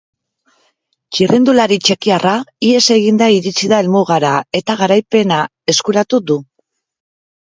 [1.15, 2.31] Txirrindulari txekiarra
[2.69, 4.31] ihes eginda iritsi da helmugara,
[4.61, 5.39] eta garaipena
[5.75, 6.39] eskuratu du.